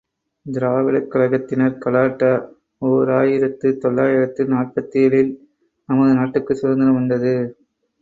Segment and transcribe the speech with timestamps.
[0.45, 2.31] திராவிடக் கழகத்தினர் கலாட்டா
[2.81, 5.33] ஓர் ஆயிரத்து தொள்ளாயிரத்து நாற்பத்தேழு ல்,
[5.89, 7.35] நமது நாட்டுக்குச் சுதந்திரம் வந்தது.